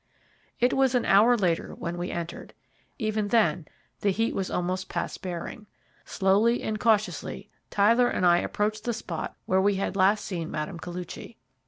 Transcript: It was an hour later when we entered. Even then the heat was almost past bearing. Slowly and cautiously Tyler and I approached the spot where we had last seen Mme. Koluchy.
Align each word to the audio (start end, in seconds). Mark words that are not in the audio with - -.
It 0.59 0.73
was 0.73 0.95
an 0.95 1.05
hour 1.05 1.37
later 1.37 1.75
when 1.75 1.95
we 1.95 2.09
entered. 2.09 2.55
Even 2.97 3.27
then 3.27 3.67
the 3.99 4.09
heat 4.09 4.33
was 4.33 4.49
almost 4.49 4.89
past 4.89 5.21
bearing. 5.21 5.67
Slowly 6.05 6.63
and 6.63 6.79
cautiously 6.79 7.51
Tyler 7.69 8.07
and 8.07 8.25
I 8.25 8.39
approached 8.39 8.85
the 8.85 8.93
spot 8.93 9.35
where 9.45 9.61
we 9.61 9.75
had 9.75 9.95
last 9.95 10.25
seen 10.25 10.49
Mme. 10.49 10.79
Koluchy. 10.79 11.37